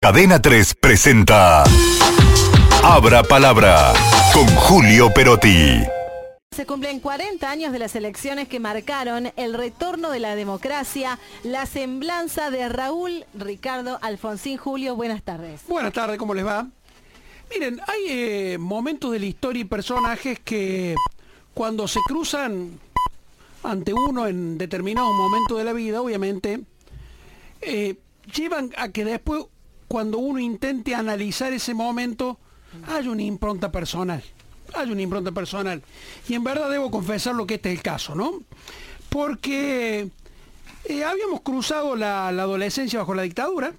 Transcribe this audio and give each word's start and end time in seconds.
Cadena 0.00 0.40
3 0.40 0.76
presenta 0.76 1.64
Abra 2.84 3.24
Palabra 3.24 3.92
con 4.32 4.46
Julio 4.46 5.12
Perotti. 5.12 5.82
Se 6.52 6.66
cumplen 6.66 7.00
40 7.00 7.50
años 7.50 7.72
de 7.72 7.80
las 7.80 7.96
elecciones 7.96 8.46
que 8.46 8.60
marcaron 8.60 9.32
el 9.34 9.54
retorno 9.54 10.10
de 10.10 10.20
la 10.20 10.36
democracia, 10.36 11.18
la 11.42 11.66
semblanza 11.66 12.52
de 12.52 12.68
Raúl 12.68 13.26
Ricardo 13.34 13.98
Alfonsín 14.00 14.56
Julio. 14.56 14.94
Buenas 14.94 15.24
tardes. 15.24 15.62
Buenas 15.66 15.92
tardes, 15.92 16.16
¿cómo 16.16 16.32
les 16.32 16.46
va? 16.46 16.68
Miren, 17.50 17.80
hay 17.88 18.04
eh, 18.06 18.56
momentos 18.56 19.10
de 19.10 19.18
la 19.18 19.26
historia 19.26 19.62
y 19.62 19.64
personajes 19.64 20.38
que 20.38 20.94
cuando 21.54 21.88
se 21.88 21.98
cruzan 22.06 22.78
ante 23.64 23.92
uno 23.92 24.28
en 24.28 24.58
determinado 24.58 25.12
momento 25.12 25.56
de 25.56 25.64
la 25.64 25.72
vida, 25.72 26.00
obviamente, 26.00 26.60
eh, 27.60 27.96
llevan 28.32 28.70
a 28.76 28.90
que 28.90 29.04
después 29.04 29.46
cuando 29.88 30.18
uno 30.18 30.38
intente 30.38 30.94
analizar 30.94 31.52
ese 31.52 31.74
momento, 31.74 32.38
hay 32.86 33.08
una 33.08 33.22
impronta 33.22 33.72
personal. 33.72 34.22
Hay 34.74 34.90
una 34.90 35.02
impronta 35.02 35.32
personal. 35.32 35.82
Y 36.28 36.34
en 36.34 36.44
verdad 36.44 36.70
debo 36.70 36.90
confesar 36.90 37.34
lo 37.34 37.46
que 37.46 37.54
este 37.54 37.72
es 37.72 37.78
el 37.78 37.82
caso, 37.82 38.14
¿no? 38.14 38.42
Porque 39.08 40.10
eh, 40.84 41.04
habíamos 41.04 41.40
cruzado 41.40 41.96
la, 41.96 42.28
adolescencia 42.28 42.98
bajo 42.98 43.14
la 43.14 43.22
dictadura. 43.22 43.72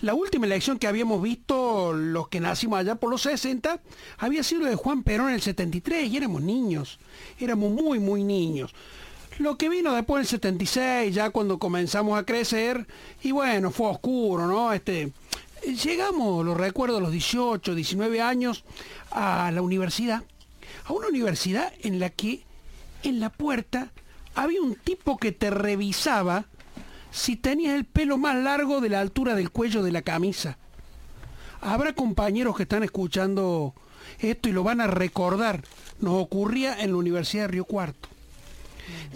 La 0.00 0.14
última 0.14 0.46
elección 0.46 0.78
que 0.78 0.86
habíamos 0.86 1.22
visto, 1.22 1.92
los 1.92 2.28
que 2.28 2.40
nacimos 2.40 2.78
allá 2.78 2.94
por 2.94 3.10
los 3.10 3.22
60, 3.22 3.80
había 4.18 4.42
sido 4.42 4.64
de 4.64 4.74
Juan 4.74 5.02
Perón 5.02 5.28
en 5.28 5.34
el 5.34 5.42
73 5.42 6.10
y 6.10 6.16
éramos 6.16 6.42
niños. 6.42 6.98
Éramos 7.38 7.70
muy, 7.70 7.98
muy 7.98 8.24
niños. 8.24 8.74
Lo 9.38 9.56
que 9.56 9.68
vino 9.68 9.94
después 9.94 10.20
del 10.20 10.28
76, 10.28 11.14
ya 11.14 11.30
cuando 11.30 11.58
comenzamos 11.58 12.18
a 12.18 12.24
crecer, 12.24 12.86
y 13.22 13.32
bueno, 13.32 13.70
fue 13.70 13.88
oscuro, 13.88 14.46
¿no? 14.46 14.72
Este, 14.72 15.12
llegamos, 15.62 16.44
lo 16.44 16.54
recuerdo, 16.54 16.98
a 16.98 17.00
los 17.00 17.12
18, 17.12 17.74
19 17.74 18.20
años, 18.22 18.64
a 19.10 19.50
la 19.52 19.62
universidad. 19.62 20.22
A 20.84 20.92
una 20.92 21.08
universidad 21.08 21.72
en 21.82 21.98
la 21.98 22.10
que 22.10 22.42
en 23.02 23.20
la 23.20 23.30
puerta 23.30 23.92
había 24.34 24.60
un 24.60 24.74
tipo 24.74 25.16
que 25.16 25.32
te 25.32 25.50
revisaba 25.50 26.46
si 27.10 27.36
tenías 27.36 27.74
el 27.74 27.84
pelo 27.84 28.18
más 28.18 28.36
largo 28.36 28.80
de 28.80 28.88
la 28.88 29.00
altura 29.00 29.34
del 29.34 29.50
cuello 29.50 29.82
de 29.82 29.92
la 29.92 30.02
camisa. 30.02 30.58
Habrá 31.60 31.92
compañeros 31.92 32.56
que 32.56 32.62
están 32.62 32.82
escuchando 32.82 33.74
esto 34.18 34.48
y 34.48 34.52
lo 34.52 34.62
van 34.62 34.80
a 34.80 34.86
recordar. 34.86 35.62
Nos 36.00 36.22
ocurría 36.22 36.80
en 36.80 36.92
la 36.92 36.96
Universidad 36.96 37.44
de 37.44 37.48
Río 37.48 37.64
Cuarto. 37.64 38.08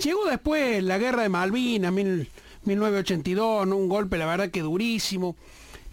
Llegó 0.03 0.27
después 0.27 0.83
la 0.83 0.99
guerra 0.99 1.23
de 1.23 1.29
Malvinas, 1.29 1.93
1982, 1.93 3.67
un 3.67 3.89
golpe 3.89 4.19
la 4.19 4.27
verdad 4.27 4.51
que 4.51 4.61
durísimo. 4.61 5.37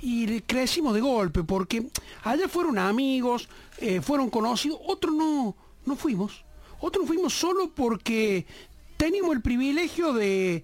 Y 0.01 0.41
crecimos 0.41 0.93
de 0.93 1.01
golpe 1.01 1.43
porque 1.43 1.87
allá 2.23 2.47
fueron 2.47 2.79
amigos, 2.79 3.47
eh, 3.77 4.01
fueron 4.01 4.29
conocidos, 4.29 4.79
otros 4.85 5.13
no, 5.13 5.55
no 5.85 5.95
fuimos. 5.95 6.43
Otros 6.79 7.05
fuimos 7.07 7.33
solo 7.33 7.71
porque 7.73 8.45
teníamos 8.97 9.35
el 9.35 9.41
privilegio 9.41 10.13
de, 10.13 10.63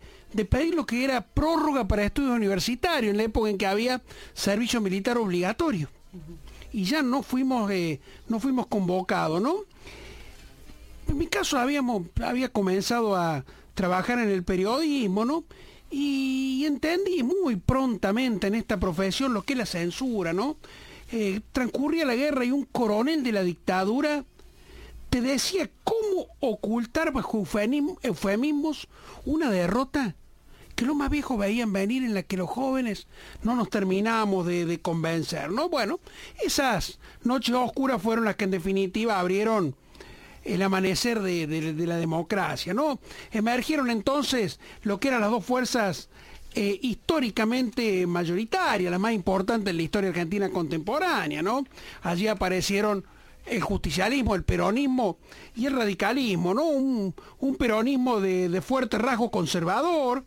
pedir 0.49 0.73
lo 0.73 0.85
que 0.85 1.03
era 1.03 1.21
prórroga 1.21 1.87
para 1.87 2.03
estudios 2.03 2.35
universitarios 2.35 3.11
en 3.11 3.17
la 3.17 3.23
época 3.23 3.49
en 3.49 3.57
que 3.57 3.67
había 3.67 4.01
servicio 4.33 4.81
militar 4.81 5.17
obligatorio. 5.17 5.89
Y 6.73 6.83
ya 6.85 7.03
no 7.03 7.21
fuimos, 7.21 7.69
eh, 7.71 8.01
no 8.27 8.39
fuimos 8.39 8.65
convocados, 8.67 9.41
¿no? 9.41 9.65
en 11.07 11.17
mi 11.17 11.27
caso 11.27 11.57
habíamos, 11.57 12.03
había 12.23 12.49
comenzado 12.49 13.15
a 13.15 13.45
trabajar 13.73 14.19
en 14.19 14.29
el 14.29 14.43
periodismo, 14.43 15.25
¿no? 15.25 15.43
Y 15.89 16.65
entendí 16.65 17.23
muy 17.23 17.55
prontamente 17.55 18.47
en 18.47 18.55
esta 18.55 18.79
profesión 18.79 19.33
lo 19.33 19.43
que 19.43 19.53
es 19.53 19.59
la 19.59 19.65
censura, 19.65 20.33
¿no? 20.33 20.57
Eh, 21.11 21.39
transcurría 21.53 22.05
la 22.05 22.15
guerra 22.15 22.43
y 22.43 22.51
un 22.51 22.65
coronel 22.65 23.23
de 23.23 23.31
la 23.31 23.43
dictadura 23.43 24.25
te 25.09 25.21
decía 25.21 25.69
cómo 25.85 26.27
ocultar 26.41 27.13
bajo 27.13 27.45
eufemismos 28.03 28.87
una 29.25 29.49
derrota 29.49 30.15
que 30.75 30.85
los 30.85 30.95
más 30.95 31.09
viejos 31.09 31.39
veían 31.39 31.73
venir 31.73 32.03
en 32.03 32.13
la 32.13 32.23
que 32.23 32.37
los 32.37 32.49
jóvenes 32.49 33.07
no 33.41 33.55
nos 33.55 33.69
terminamos 33.69 34.45
de, 34.45 34.65
de 34.65 34.79
convencer, 34.79 35.49
¿no? 35.49 35.69
Bueno, 35.69 35.99
esas 36.43 36.99
noches 37.23 37.55
oscuras 37.55 38.01
fueron 38.01 38.25
las 38.25 38.35
que 38.35 38.43
en 38.43 38.51
definitiva 38.51 39.19
abrieron 39.19 39.75
el 40.47 40.61
amanecer 40.61 41.21
de, 41.21 41.85
la 41.85 41.97
democracia, 41.97 42.73
¿no? 42.73 42.99
Emergieron 43.31 43.89
entonces 43.89 44.59
lo 44.83 44.99
que 44.99 45.09
eran 45.09 45.21
las 45.21 45.29
dos 45.29 45.45
fuerzas 45.45 46.09
eh, 46.55 46.79
históricamente 46.81 48.07
mayoritarias, 48.07 48.89
las 48.89 48.99
más 48.99 49.13
importantes 49.13 49.69
en 49.69 49.77
la 49.77 49.83
historia 49.83 50.09
argentina 50.09 50.49
contemporánea, 50.49 51.41
¿no? 51.41 51.65
Allí 52.01 52.27
aparecieron 52.27 53.03
el 53.45 53.61
justicialismo, 53.61 54.35
el 54.35 54.43
peronismo 54.43 55.17
y 55.55 55.65
el 55.65 55.73
radicalismo, 55.73 56.53
¿no? 56.53 56.65
Un, 56.65 57.13
peronismo 57.57 58.21
de, 58.21 58.61
fuerte 58.61 58.97
rasgo 58.97 59.29
conservador 59.29 60.23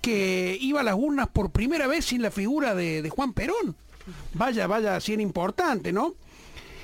que 0.00 0.58
iba 0.60 0.80
a 0.80 0.84
las 0.84 0.96
urnas 0.96 1.28
por 1.28 1.50
primera 1.50 1.86
vez 1.86 2.06
sin 2.06 2.22
la 2.22 2.30
figura 2.30 2.74
de, 2.74 3.02
de 3.02 3.10
Juan 3.10 3.32
Perón. 3.32 3.76
Vaya, 4.34 4.66
vaya, 4.66 4.96
así 4.96 5.12
importante, 5.12 5.92
¿no? 5.92 6.14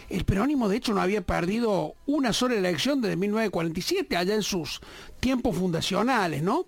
El 0.08 0.24
peronismo, 0.24 0.68
de 0.68 0.76
hecho, 0.76 0.94
no 0.94 1.00
había 1.00 1.22
perdido 1.22 1.94
una 2.06 2.32
sola 2.32 2.54
elección 2.54 3.00
desde 3.00 3.16
1947, 3.16 4.16
allá 4.16 4.34
en 4.34 4.42
sus 4.42 4.80
tiempos 5.18 5.56
fundacionales, 5.56 6.42
¿no? 6.42 6.66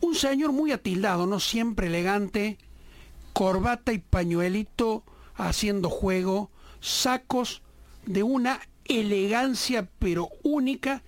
Un 0.00 0.14
señor 0.14 0.52
muy 0.52 0.72
atildado, 0.72 1.26
no 1.26 1.38
siempre 1.38 1.86
elegante, 1.86 2.58
corbata 3.32 3.92
y 3.92 3.98
pañuelito 3.98 5.04
haciendo 5.36 5.88
juego, 5.88 6.50
sacos 6.80 7.62
de 8.06 8.22
una 8.22 8.60
elegancia 8.84 9.88
pero 9.98 10.28
única 10.42 11.02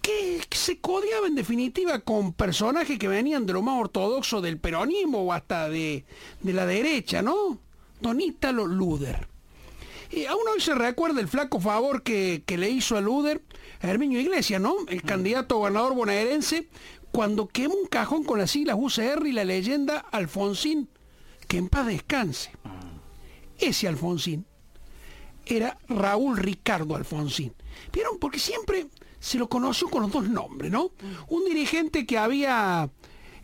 que 0.00 0.42
se 0.50 0.78
codiaba 0.80 1.26
en 1.26 1.34
definitiva 1.34 1.98
con 2.00 2.32
personajes 2.34 2.98
que 2.98 3.08
venían 3.08 3.46
de 3.46 3.54
lo 3.54 3.62
más 3.62 3.80
ortodoxo 3.80 4.40
del 4.40 4.58
peronismo 4.58 5.22
o 5.22 5.32
hasta 5.32 5.68
de, 5.68 6.04
de 6.42 6.52
la 6.52 6.66
derecha, 6.66 7.22
¿no? 7.22 7.58
Don 8.00 8.20
Ítalo 8.20 8.66
Luder. 8.66 9.33
Y 10.14 10.26
aún 10.26 10.42
hoy 10.52 10.60
se 10.60 10.76
recuerda 10.76 11.20
el 11.20 11.26
flaco 11.26 11.58
favor 11.58 12.04
que, 12.04 12.44
le 12.46 12.70
hizo 12.70 12.96
a 12.96 13.00
Luder 13.00 13.42
a 13.80 13.88
Herminio 13.88 14.20
Iglesias, 14.20 14.60
¿no? 14.60 14.76
El 14.86 14.98
mm. 14.98 15.06
candidato 15.06 15.56
gobernador 15.58 15.94
bonaerense, 15.94 16.68
cuando 17.10 17.48
quemó 17.48 17.74
un 17.74 17.88
cajón 17.88 18.22
con 18.22 18.38
las 18.38 18.52
siglas 18.52 18.76
UCR 18.78 19.26
y 19.26 19.32
la 19.32 19.44
leyenda 19.44 19.98
Alfonsín, 19.98 20.88
que 21.48 21.58
en 21.58 21.68
paz 21.68 21.86
descanse. 21.86 22.52
Mm. 22.62 23.58
Ese 23.58 23.88
Alfonsín 23.88 24.46
era 25.46 25.78
Raúl 25.88 26.36
Ricardo 26.36 26.94
Alfonsín. 26.94 27.52
¿Vieron? 27.92 28.18
Porque 28.20 28.38
siempre 28.38 28.86
se 29.18 29.36
lo 29.36 29.48
conoció 29.48 29.88
con 29.88 30.02
los 30.02 30.12
dos 30.12 30.28
nombres, 30.28 30.70
¿no? 30.70 30.84
Mm. 30.84 31.34
Un 31.34 31.44
dirigente 31.44 32.06
que 32.06 32.18
había 32.18 32.88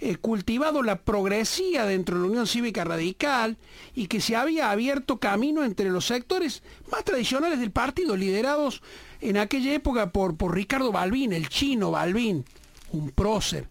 eh, 0.00 0.16
cultivado 0.16 0.82
la 0.82 1.02
progresía 1.02 1.84
dentro 1.84 2.16
de 2.16 2.22
la 2.22 2.28
Unión 2.28 2.46
Cívica 2.46 2.84
Radical 2.84 3.58
y 3.94 4.06
que 4.06 4.20
se 4.20 4.34
había 4.34 4.70
abierto 4.70 5.18
camino 5.18 5.62
entre 5.62 5.90
los 5.90 6.06
sectores 6.06 6.62
más 6.90 7.04
tradicionales 7.04 7.60
del 7.60 7.70
partido, 7.70 8.16
liderados 8.16 8.82
en 9.20 9.36
aquella 9.36 9.74
época 9.74 10.10
por, 10.10 10.36
por 10.36 10.54
Ricardo 10.54 10.90
Balbín, 10.90 11.32
el 11.32 11.48
chino 11.48 11.90
Balbín, 11.90 12.44
un 12.92 13.10
prócer, 13.10 13.68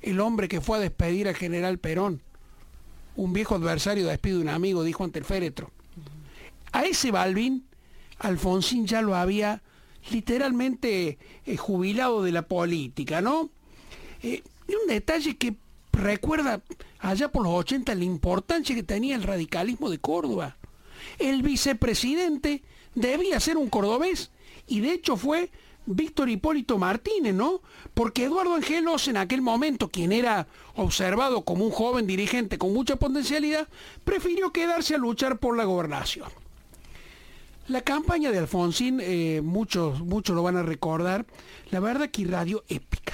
el 0.00 0.20
hombre 0.20 0.48
que 0.48 0.60
fue 0.60 0.78
a 0.78 0.80
despedir 0.80 1.28
al 1.28 1.36
general 1.36 1.78
Perón, 1.78 2.22
un 3.18 3.32
viejo 3.32 3.56
adversario 3.56 4.06
despide 4.06 4.38
un 4.38 4.48
amigo, 4.48 4.84
dijo 4.84 5.02
ante 5.04 5.18
el 5.18 5.24
féretro. 5.24 5.70
A 6.72 6.84
ese 6.84 7.10
Balbín, 7.10 7.66
Alfonsín 8.18 8.86
ya 8.86 9.02
lo 9.02 9.16
había 9.16 9.62
literalmente 10.10 11.18
eh, 11.44 11.56
jubilado 11.56 12.22
de 12.22 12.32
la 12.32 12.42
política, 12.42 13.20
¿no? 13.20 13.50
Eh, 14.22 14.42
y 14.68 14.74
un 14.74 14.86
detalle 14.86 15.36
que 15.36 15.56
recuerda 15.98 16.62
allá 16.98 17.30
por 17.30 17.42
los 17.42 17.52
80 17.52 17.94
la 17.94 18.04
importancia 18.04 18.74
que 18.74 18.82
tenía 18.82 19.16
el 19.16 19.22
radicalismo 19.22 19.90
de 19.90 19.98
Córdoba. 19.98 20.56
El 21.18 21.42
vicepresidente 21.42 22.62
debía 22.94 23.40
ser 23.40 23.56
un 23.56 23.68
cordobés 23.68 24.30
y 24.66 24.80
de 24.80 24.92
hecho 24.92 25.16
fue 25.16 25.50
Víctor 25.86 26.28
Hipólito 26.28 26.78
Martínez, 26.78 27.34
¿no? 27.34 27.62
Porque 27.94 28.24
Eduardo 28.24 28.54
Angelos 28.54 29.08
en 29.08 29.16
aquel 29.16 29.40
momento, 29.40 29.88
quien 29.88 30.12
era 30.12 30.46
observado 30.74 31.42
como 31.42 31.64
un 31.64 31.70
joven 31.70 32.06
dirigente 32.06 32.58
con 32.58 32.74
mucha 32.74 32.96
potencialidad, 32.96 33.68
prefirió 34.04 34.52
quedarse 34.52 34.94
a 34.94 34.98
luchar 34.98 35.38
por 35.38 35.56
la 35.56 35.64
gobernación. 35.64 36.28
La 37.68 37.82
campaña 37.82 38.30
de 38.30 38.38
Alfonsín, 38.38 39.00
eh, 39.02 39.40
muchos, 39.42 40.00
muchos 40.00 40.34
lo 40.36 40.42
van 40.42 40.56
a 40.56 40.62
recordar, 40.62 41.26
la 41.70 41.80
verdad 41.80 42.10
que 42.10 42.22
irradió 42.22 42.64
épica 42.68 43.07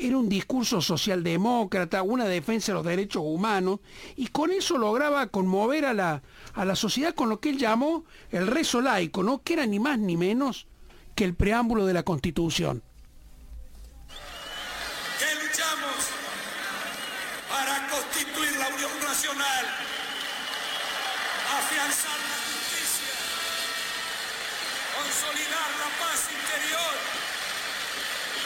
era 0.00 0.16
un 0.16 0.28
discurso 0.28 0.80
socialdemócrata, 0.80 2.02
una 2.02 2.24
defensa 2.24 2.72
de 2.72 2.76
los 2.76 2.86
derechos 2.86 3.22
humanos, 3.24 3.80
y 4.16 4.28
con 4.28 4.50
eso 4.50 4.78
lograba 4.78 5.26
conmover 5.28 5.84
a 5.84 5.94
la, 5.94 6.22
a 6.54 6.64
la 6.64 6.74
sociedad 6.74 7.14
con 7.14 7.28
lo 7.28 7.40
que 7.40 7.50
él 7.50 7.58
llamó 7.58 8.04
el 8.30 8.46
rezo 8.46 8.80
laico, 8.80 9.22
¿no? 9.22 9.42
que 9.42 9.54
era 9.54 9.66
ni 9.66 9.78
más 9.78 9.98
ni 9.98 10.16
menos 10.16 10.66
que 11.14 11.24
el 11.24 11.34
preámbulo 11.34 11.86
de 11.86 11.94
la 11.94 12.02
Constitución. 12.02 12.82
luchamos 15.42 16.08
para 17.48 17.88
constituir 17.88 18.56
la 18.58 18.68
Unión 18.68 18.90
Nacional 19.02 19.66
afianzar 21.58 22.18
la 22.30 22.38
justicia, 22.46 23.14
consolidar 24.96 25.70
la 25.82 25.90
paz 26.00 26.20
interior, 26.30 26.94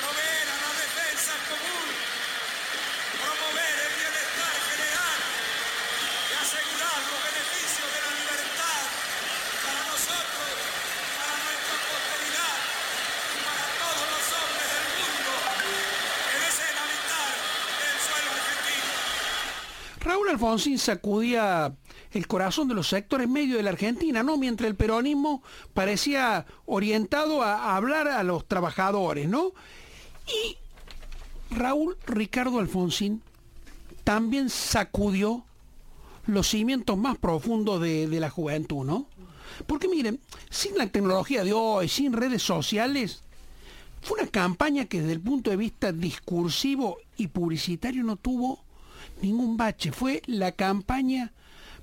proveer 0.01 0.47
a 0.49 0.59
la 0.65 0.73
defensa 0.85 1.35
común, 1.51 1.89
promover 3.23 3.77
el 3.87 3.93
bienestar 4.01 4.55
general 4.71 5.19
y 6.29 6.33
para 6.84 8.62
nuestra 11.40 11.72
y 13.34 13.40
para 13.44 13.66
todos 13.82 14.06
los 14.14 14.26
hombres 14.34 14.69
del 14.75 14.86
mundo 14.98 15.32
que 16.25 16.34
deseen 16.44 16.76
suelo 18.06 18.31
argentino. 18.32 18.92
Raúl 20.00 20.28
Alfonsín 20.31 20.78
sacudía 20.78 21.75
el 22.12 22.26
corazón 22.26 22.69
de 22.69 22.75
los 22.75 22.88
sectores 22.88 23.28
medios 23.28 23.56
de 23.56 23.62
la 23.64 23.70
Argentina, 23.70 24.22
¿no? 24.22 24.36
Mientras 24.36 24.69
el 24.69 24.76
peronismo 24.76 25.42
parecía 25.72 26.46
orientado 26.66 27.42
a 27.42 27.76
hablar 27.76 28.08
a 28.08 28.22
los 28.22 28.46
trabajadores, 28.46 29.28
¿no? 29.28 29.52
Y 30.26 30.56
Raúl 31.50 31.96
Ricardo 32.06 32.58
Alfonsín 32.60 33.22
también 34.04 34.50
sacudió 34.50 35.44
los 36.26 36.49
cimientos 36.49 36.97
más 36.97 37.19
profundos 37.19 37.81
de, 37.81 38.06
la 38.21 38.31
juventud, 38.31 38.85
¿no? 38.85 39.06
Porque 39.67 39.88
miren, 39.88 40.21
sin 40.50 40.76
la 40.76 40.87
tecnología 40.88 41.44
de 41.44 41.53
hoy, 41.53 41.88
sin 41.88 42.12
redes 42.12 42.43
sociales, 42.43 43.23
fue 44.03 44.21
una 44.21 44.31
campaña 44.31 44.87
que 44.87 45.00
desde 45.00 45.12
el 45.12 45.21
punto 45.21 45.50
de 45.50 45.56
vista 45.56 45.93
discursivo 45.93 46.99
y 47.17 47.29
publicitario 47.29 48.03
no 48.05 48.17
tuvo 48.17 48.65
ningún 49.23 49.56
bache. 49.56 49.93
Fue 49.93 50.23
la 50.26 50.53
campaña 50.53 51.32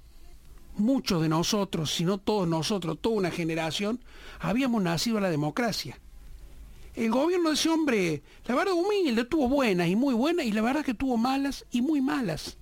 muchos 0.76 1.22
de 1.22 1.28
nosotros, 1.28 1.94
si 1.94 2.04
no 2.04 2.18
todos 2.18 2.48
nosotros, 2.48 2.98
toda 3.00 3.16
una 3.16 3.30
generación, 3.30 4.00
habíamos 4.40 4.82
nacido 4.82 5.18
a 5.18 5.20
la 5.20 5.30
democracia. 5.30 5.98
El 6.94 7.10
gobierno 7.10 7.48
de 7.48 7.54
ese 7.54 7.70
hombre, 7.70 8.22
la 8.46 8.54
verdad 8.54 8.74
humilde, 8.74 9.24
tuvo 9.24 9.48
buenas 9.48 9.88
y 9.88 9.96
muy 9.96 10.14
buenas, 10.14 10.44
y 10.44 10.52
la 10.52 10.62
verdad 10.62 10.84
que 10.84 10.94
tuvo 10.94 11.16
malas 11.16 11.64
y 11.70 11.80
muy 11.80 12.00
malas. 12.00 12.58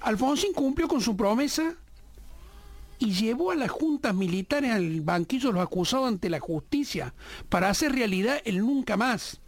Alfonsín 0.00 0.52
cumplió 0.52 0.86
con 0.86 1.00
su 1.00 1.16
promesa 1.16 1.74
y 2.98 3.12
llevó 3.12 3.50
a 3.50 3.56
las 3.56 3.70
juntas 3.70 4.14
militares 4.14 4.70
al 4.70 5.00
banquillo 5.00 5.52
los 5.52 5.62
acusados 5.62 6.08
ante 6.08 6.30
la 6.30 6.40
justicia 6.40 7.14
para 7.48 7.68
hacer 7.68 7.92
realidad 7.92 8.40
el 8.44 8.60
nunca 8.60 8.96
más. 8.96 9.40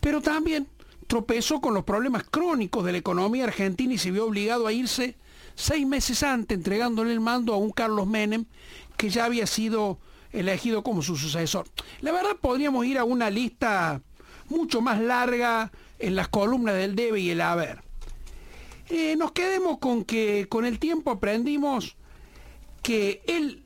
Pero 0.00 0.20
también 0.20 0.68
tropezó 1.06 1.60
con 1.60 1.74
los 1.74 1.84
problemas 1.84 2.24
crónicos 2.24 2.84
de 2.84 2.92
la 2.92 2.98
economía 2.98 3.44
argentina 3.44 3.94
y 3.94 3.98
se 3.98 4.10
vio 4.10 4.26
obligado 4.26 4.66
a 4.66 4.72
irse 4.72 5.16
seis 5.56 5.86
meses 5.86 6.22
antes 6.22 6.56
entregándole 6.56 7.12
el 7.12 7.20
mando 7.20 7.52
a 7.52 7.56
un 7.56 7.70
Carlos 7.70 8.06
Menem 8.06 8.44
que 8.96 9.10
ya 9.10 9.24
había 9.24 9.46
sido 9.46 9.98
elegido 10.32 10.82
como 10.82 11.02
su 11.02 11.16
sucesor. 11.16 11.66
La 12.00 12.12
verdad 12.12 12.36
podríamos 12.40 12.86
ir 12.86 12.98
a 12.98 13.04
una 13.04 13.30
lista 13.30 14.00
mucho 14.48 14.80
más 14.80 15.00
larga 15.00 15.72
en 15.98 16.14
las 16.14 16.28
columnas 16.28 16.76
del 16.76 16.94
debe 16.94 17.20
y 17.20 17.30
el 17.30 17.40
haber. 17.40 17.80
Eh, 18.88 19.16
nos 19.16 19.32
quedemos 19.32 19.78
con 19.78 20.04
que 20.04 20.46
con 20.48 20.64
el 20.64 20.78
tiempo 20.78 21.10
aprendimos 21.10 21.96
que 22.82 23.22
él, 23.26 23.64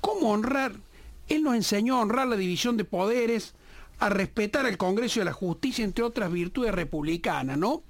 cómo 0.00 0.30
honrar, 0.30 0.72
él 1.28 1.42
nos 1.44 1.54
enseñó 1.54 1.96
a 1.96 2.00
honrar 2.00 2.26
la 2.26 2.36
división 2.36 2.76
de 2.76 2.84
poderes, 2.84 3.54
a 4.00 4.08
respetar 4.08 4.66
al 4.66 4.78
Congreso 4.78 5.20
y 5.20 5.22
a 5.22 5.26
la 5.26 5.32
justicia, 5.32 5.84
entre 5.84 6.02
otras 6.02 6.32
virtudes 6.32 6.74
republicanas, 6.74 7.58
¿no? 7.58 7.82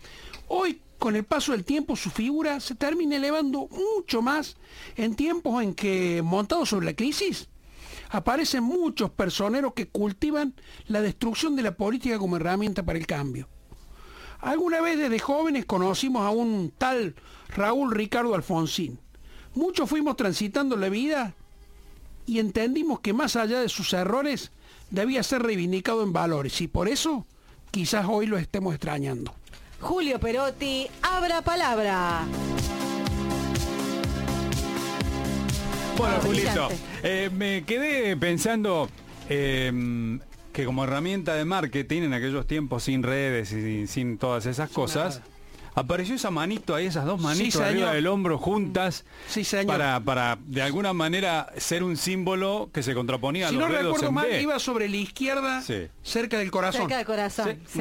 Hoy, 0.48 0.82
con 1.00 1.16
el 1.16 1.24
paso 1.24 1.50
del 1.52 1.64
tiempo, 1.64 1.96
su 1.96 2.10
figura 2.10 2.60
se 2.60 2.76
termina 2.76 3.16
elevando 3.16 3.68
mucho 3.68 4.22
más 4.22 4.56
en 4.94 5.16
tiempos 5.16 5.62
en 5.62 5.74
que, 5.74 6.22
montados 6.22 6.68
sobre 6.68 6.86
la 6.86 6.94
crisis, 6.94 7.48
aparecen 8.10 8.62
muchos 8.62 9.10
personeros 9.10 9.72
que 9.74 9.88
cultivan 9.88 10.54
la 10.86 11.00
destrucción 11.00 11.56
de 11.56 11.62
la 11.62 11.76
política 11.76 12.18
como 12.18 12.36
herramienta 12.36 12.84
para 12.84 12.98
el 12.98 13.06
cambio. 13.06 13.48
Alguna 14.40 14.80
vez 14.80 14.98
desde 14.98 15.18
jóvenes 15.18 15.64
conocimos 15.64 16.22
a 16.22 16.30
un 16.30 16.72
tal 16.76 17.14
Raúl 17.48 17.92
Ricardo 17.92 18.34
Alfonsín. 18.34 18.98
Muchos 19.54 19.88
fuimos 19.88 20.16
transitando 20.16 20.76
la 20.76 20.88
vida 20.88 21.34
y 22.26 22.38
entendimos 22.38 23.00
que 23.00 23.12
más 23.12 23.36
allá 23.36 23.60
de 23.60 23.68
sus 23.68 23.92
errores 23.92 24.52
debía 24.90 25.22
ser 25.22 25.42
reivindicado 25.42 26.02
en 26.02 26.12
valores 26.12 26.60
y 26.60 26.68
por 26.68 26.88
eso 26.88 27.26
quizás 27.70 28.06
hoy 28.08 28.26
lo 28.26 28.38
estemos 28.38 28.74
extrañando. 28.74 29.34
Julio 29.80 30.18
Perotti, 30.18 30.86
abra 31.02 31.42
palabra. 31.42 32.22
Bueno, 35.96 36.14
Ah, 36.16 36.20
Julito, 36.24 36.68
eh, 37.02 37.30
me 37.32 37.64
quedé 37.64 38.16
pensando 38.16 38.88
eh, 39.28 40.18
que 40.52 40.64
como 40.64 40.84
herramienta 40.84 41.34
de 41.34 41.44
marketing 41.44 42.02
en 42.02 42.14
aquellos 42.14 42.46
tiempos 42.46 42.84
sin 42.84 43.02
redes 43.02 43.52
y 43.52 43.60
sin, 43.60 43.88
sin 43.88 44.18
todas 44.18 44.46
esas 44.46 44.70
cosas, 44.70 45.20
apareció 45.74 46.14
esa 46.14 46.30
manito 46.30 46.74
ahí, 46.74 46.86
esas 46.86 47.04
dos 47.04 47.20
manitos 47.20 47.52
señor. 47.54 47.68
arriba 47.68 47.92
del 47.92 48.06
hombro 48.06 48.38
juntas 48.38 49.04
Sí, 49.28 49.44
señor. 49.44 49.66
para, 49.66 50.00
para 50.00 50.38
de 50.46 50.62
alguna 50.62 50.92
manera 50.94 51.52
ser 51.58 51.82
un 51.82 51.96
símbolo 51.98 52.70
que 52.72 52.82
se 52.82 52.94
contraponía 52.94 53.48
Si 53.50 53.56
a 53.56 53.58
no 53.58 53.68
los 53.68 53.76
dedos 53.76 53.84
recuerdo 53.94 54.12
mal, 54.12 54.28
B. 54.28 54.40
iba 54.42 54.58
sobre 54.58 54.88
la 54.88 54.96
izquierda, 54.96 55.60
Sí. 55.62 55.88
cerca 56.02 56.38
del 56.38 56.50
corazón. 56.50 56.82
Cerca 56.82 56.96
del 56.96 57.06
corazón. 57.06 57.58
Sí, 57.66 57.80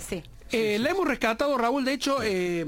Sí, 0.00 0.22
sí. 0.50 0.56
Eh, 0.56 0.78
La 0.78 0.90
hemos 0.90 1.06
rescatado, 1.06 1.56
Raúl, 1.58 1.84
de 1.84 1.92
hecho, 1.92 2.18
eh, 2.22 2.66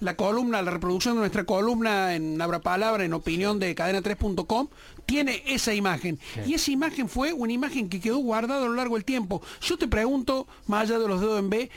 la 0.00 0.14
columna, 0.16 0.62
la 0.62 0.70
reproducción 0.70 1.14
de 1.14 1.20
nuestra 1.20 1.44
columna 1.44 2.14
en 2.14 2.40
Abra 2.40 2.60
Palabra, 2.60 3.04
en 3.04 3.12
opinión 3.12 3.58
de 3.58 3.74
cadena3.com, 3.74 4.68
tiene 5.06 5.42
esa 5.46 5.74
imagen. 5.74 6.18
Y 6.46 6.54
esa 6.54 6.70
imagen 6.70 7.08
fue 7.08 7.32
una 7.32 7.52
imagen 7.52 7.88
que 7.88 8.00
quedó 8.00 8.18
guardada 8.18 8.64
a 8.64 8.68
lo 8.68 8.74
largo 8.74 8.94
del 8.94 9.04
tiempo. 9.04 9.42
Yo 9.60 9.76
te 9.76 9.88
pregunto, 9.88 10.46
más 10.66 10.82
allá 10.82 10.98
de 10.98 11.08
los 11.08 11.20
dedos 11.20 11.40
en 11.40 11.50
B, 11.50 11.70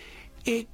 eh, 0.46 0.68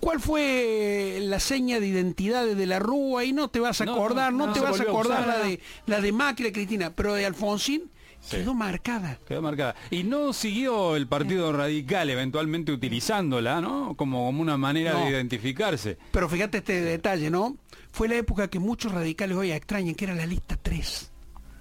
¿cuál 0.00 0.20
fue 0.20 1.18
la 1.22 1.40
seña 1.40 1.80
de 1.80 1.88
identidad 1.88 2.44
de, 2.46 2.54
De 2.54 2.66
la 2.66 2.78
Rúa? 2.78 3.24
Y 3.24 3.32
no 3.32 3.48
te 3.48 3.60
vas 3.60 3.80
a 3.80 3.84
acordar, 3.84 4.32
no, 4.32 4.38
no, 4.38 4.46
no 4.46 4.52
te 4.52 4.60
vas 4.60 4.80
a 4.80 4.84
acordar 4.84 5.22
usar. 5.22 5.38
la 5.38 5.44
de, 5.44 5.60
la 5.86 6.00
de 6.00 6.12
Macri, 6.12 6.52
Cristina, 6.52 6.90
pero 6.94 7.14
de 7.14 7.26
Alfonsín 7.26 7.90
quedó 8.30 8.54
marcada. 8.54 9.18
Quedó 9.26 9.42
marcada. 9.42 9.74
Y 9.90 10.02
no 10.04 10.32
siguió 10.32 10.96
el 10.96 11.06
Partido 11.06 11.52
Radical 11.52 12.10
eventualmente 12.10 12.72
utilizándola, 12.72 13.60
¿no? 13.60 13.94
Como, 13.96 14.24
como 14.26 14.42
una 14.42 14.56
manera 14.56 14.92
No. 14.94 15.04
de 15.04 15.10
identificarse. 15.10 15.98
Pero 16.10 16.28
fíjate 16.28 16.58
este 16.58 16.80
detalle, 16.80 17.30
¿no? 17.30 17.56
Fue 17.92 18.08
la 18.08 18.16
época 18.16 18.48
que 18.48 18.58
muchos 18.58 18.92
radicales 18.92 19.36
hoy 19.36 19.52
extrañan, 19.52 19.94
que 19.94 20.04
era 20.06 20.14
la 20.14 20.26
lista 20.26 20.56
3. 20.60 21.12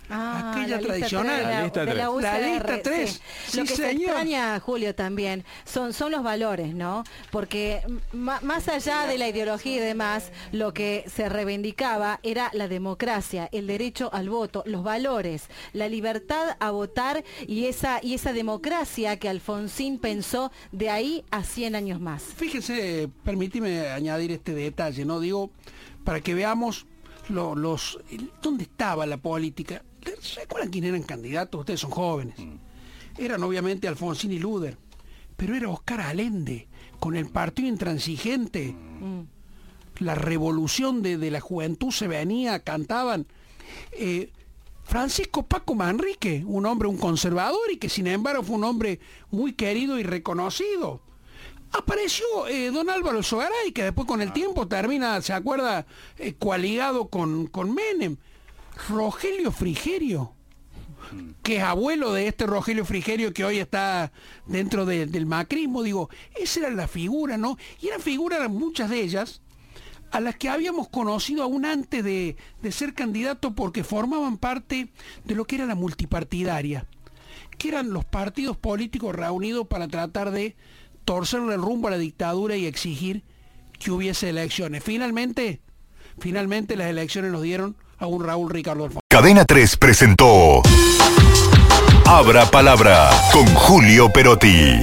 Ah, 0.10 0.52
aquella 0.52 0.68
la 0.68 0.78
lista 0.78 0.94
tradicional. 0.94 1.36
tres 1.38 1.48
de 1.48 1.52
La 1.54 1.64
lista 1.64 1.86
de 1.86 2.42
La 2.42 2.54
lista 2.54 2.76
sí. 2.76 2.82
tres. 2.84 3.22
Lo 3.46 3.52
Sí, 3.52 3.62
que 3.62 3.68
se 3.76 3.76
señor. 3.90 4.02
extraña, 4.10 4.60
Julio, 4.60 4.94
también, 4.96 5.44
son, 5.66 5.94
son 5.94 6.12
los 6.12 6.24
valores, 6.24 6.76
¿no? 6.76 7.04
Porque 7.32 7.82
más 8.12 8.68
allá 8.68 9.08
de 9.08 9.18
la 9.18 9.28
ideología 9.30 9.78
y 9.78 9.80
demás, 9.80 10.32
lo 10.52 10.74
que 10.74 11.06
se 11.08 11.30
reivindicaba 11.30 12.20
era 12.24 12.50
la 12.54 12.68
democracia, 12.68 13.50
el 13.52 13.66
derecho 13.68 14.10
al 14.14 14.30
voto, 14.30 14.64
los 14.66 14.84
valores, 14.84 15.48
la 15.72 15.88
libertad 15.88 16.58
a 16.60 16.72
votar 16.72 17.24
y 17.48 17.66
esa, 17.66 18.00
y 18.04 18.14
esa 18.14 18.34
democracia 18.34 19.18
que 19.18 19.30
Alfonsín 19.30 20.00
pensó 20.00 20.52
de 20.72 20.90
ahí 20.90 21.24
a 21.32 21.44
100 21.44 21.76
años 21.76 22.00
más. 22.02 22.24
Fíjese, 22.24 23.10
permíteme 23.24 23.88
añadir 23.88 24.32
este 24.32 24.54
detalle, 24.54 25.06
¿no? 25.06 25.20
Digo, 25.20 25.50
para 26.04 26.20
que 26.22 26.34
veamos 26.34 26.86
lo- 27.30 27.56
los 27.56 28.00
el- 28.12 28.32
dónde 28.42 28.64
estaba 28.64 29.06
la 29.06 29.18
política. 29.18 29.82
¿Se 30.22 30.42
acuerdan 30.42 30.70
quién 30.72 30.86
eran 30.86 31.04
candidatos? 31.04 31.60
Ustedes 31.60 31.80
son 31.80 31.92
jóvenes. 31.92 32.36
Eran 33.18 33.44
obviamente 33.44 33.88
Alfonsín 33.88 34.32
y 34.32 34.40
Luder, 34.40 34.78
pero 35.38 35.56
era 35.56 35.70
Oscar 35.70 36.02
Allende, 36.02 36.68
con 37.00 37.16
el 37.16 37.30
partido 37.30 37.68
intransigente. 37.68 38.76
La 40.00 40.16
revolución 40.16 41.02
de, 41.02 41.18
de 41.18 41.32
la 41.32 41.40
juventud 41.40 41.92
se 41.92 42.08
venía, 42.08 42.60
cantaban. 42.60 43.28
Eh, 43.92 44.32
Francisco 44.84 45.44
Paco 45.44 45.76
Manrique, 45.76 46.44
un 46.46 46.66
hombre, 46.66 46.88
un 46.88 46.98
conservador 46.98 47.72
y 47.72 47.78
que 47.78 47.90
sin 47.90 48.08
embargo 48.08 48.44
fue 48.44 48.58
un 48.58 48.64
hombre 48.64 49.00
muy 49.32 49.54
querido 49.54 50.00
y 50.00 50.04
reconocido. 50.04 51.02
Apareció 51.72 52.26
eh, 52.48 52.70
don 52.70 52.90
Álvaro 52.90 53.24
Sogaray, 53.24 53.72
que 53.72 53.84
después 53.84 54.08
con 54.08 54.22
el 54.22 54.32
tiempo 54.34 54.68
termina, 54.68 55.22
¿se 55.22 55.34
acuerda? 55.34 55.88
Eh, 56.18 56.36
coaligado 56.38 57.08
con, 57.08 57.48
con 57.48 57.74
Menem. 57.74 58.18
Rogelio 58.89 59.51
Frigerio, 59.51 60.34
que 61.44 61.58
es 61.58 61.63
abuelo 61.63 62.13
de 62.13 62.27
este 62.27 62.46
Rogelio 62.48 62.86
Frigerio 62.86 63.34
que 63.34 63.46
hoy 63.46 63.60
está 63.60 64.12
dentro 64.46 64.86
de- 64.86 65.06
del 65.06 65.25
macrismo. 65.25 65.84
Digo, 65.84 66.10
esa 66.39 66.62
era 66.62 66.70
la 66.72 66.88
figura, 66.88 67.38
¿no? 67.38 67.58
Y 67.82 67.88
eran 67.88 68.01
figuras, 68.01 68.50
muchas 68.50 68.89
de 68.89 69.01
ellas, 69.01 69.42
a 70.12 70.20
las 70.20 70.36
que 70.36 70.50
habíamos 70.50 70.89
conocido 70.89 71.44
aún 71.44 71.65
antes 71.65 72.03
de, 72.03 72.36
de 72.62 72.72
ser 72.72 72.94
candidato 72.94 73.53
porque 73.56 73.84
formaban 73.84 74.38
parte 74.38 74.89
de 75.25 75.36
lo 75.36 75.46
que 75.46 75.56
era 75.56 75.65
la 75.65 75.75
multipartidaria, 75.75 76.86
que 77.58 77.70
eran 77.70 77.92
los 77.92 78.06
partidos 78.06 78.58
políticos 78.58 79.15
reunidos 79.15 79.68
para 79.68 79.88
tratar 79.88 80.32
de 80.32 80.56
torcerle 81.06 81.56
el 81.56 81.62
rumbo 81.62 81.88
a 81.88 81.92
la 81.92 81.98
dictadura 81.98 82.56
y 82.56 82.65
exigir 82.65 83.24
que 83.80 83.92
hubiese 83.92 84.30
elecciones. 84.30 84.84
Finalmente, 84.84 85.62
finalmente 86.20 86.75
las 86.75 86.88
elecciones 86.89 87.32
nos 87.32 87.42
dieron 87.42 87.75
a 88.00 88.06
Raúl 88.24 88.50
Ricardo. 88.50 88.90
Cadena 89.10 89.46
3 89.46 89.78
presentó 89.78 90.62
Abra 92.06 92.46
Palabra 92.46 93.10
con 93.32 93.46
Julio 93.54 94.10
Perotti. 94.12 94.82